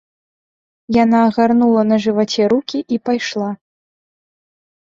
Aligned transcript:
Яна 1.03 1.19
агарнула 1.27 1.81
на 1.91 1.97
жываце 2.07 2.43
рукі 2.55 2.79
і 2.97 3.01
пайшла. 3.11 3.51